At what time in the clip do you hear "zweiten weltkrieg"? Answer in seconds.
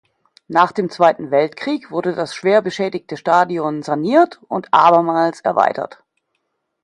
0.89-1.91